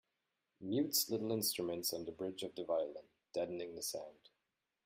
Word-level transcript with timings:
Mutes 0.61 1.11
little 1.11 1.31
instruments 1.31 1.93
on 1.93 2.05
the 2.05 2.11
bridge 2.11 2.41
of 2.41 2.55
the 2.55 2.63
violin, 2.63 3.03
deadening 3.35 3.75
the 3.75 3.83
sound. 3.83 4.29